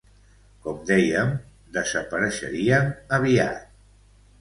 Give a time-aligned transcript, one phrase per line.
[0.63, 1.35] Com dèiem
[1.77, 3.73] desapareixerien aviat.